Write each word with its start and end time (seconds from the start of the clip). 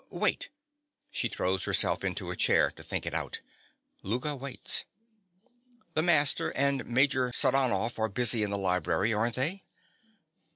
Wait! 0.09 0.49
(She 1.11 1.27
throws 1.27 1.65
herself 1.65 2.03
into 2.03 2.31
a 2.31 2.35
chair 2.35 2.71
to 2.71 2.81
think 2.81 3.05
it 3.05 3.13
out. 3.13 3.39
Louka 4.03 4.33
waits.) 4.35 4.85
The 5.93 6.01
master 6.01 6.49
and 6.55 6.83
Major 6.87 7.31
Saranoff 7.31 7.99
are 7.99 8.09
busy 8.09 8.41
in 8.41 8.49
the 8.49 8.57
library, 8.57 9.13
aren't 9.13 9.35
they? 9.35 9.63